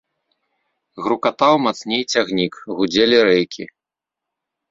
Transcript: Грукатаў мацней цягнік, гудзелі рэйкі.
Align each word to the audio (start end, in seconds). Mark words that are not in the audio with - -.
Грукатаў 1.07 1.53
мацней 1.65 2.03
цягнік, 2.15 2.53
гудзелі 2.79 3.17
рэйкі. 3.29 3.63